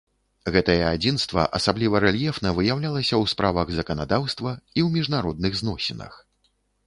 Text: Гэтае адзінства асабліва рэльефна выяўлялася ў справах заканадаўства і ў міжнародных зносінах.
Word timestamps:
Гэтае 0.53 0.77
адзінства 0.91 1.43
асабліва 1.57 1.99
рэльефна 2.05 2.53
выяўлялася 2.61 3.13
ў 3.21 3.31
справах 3.35 3.67
заканадаўства 3.79 4.53
і 4.55 4.79
ў 4.87 4.91
міжнародных 4.99 5.51
зносінах. 5.63 6.13